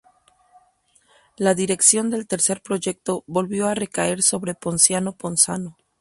[1.37, 5.77] La dirección del tercer proyecto volvió a recaer sobre Ponciano Ponzano.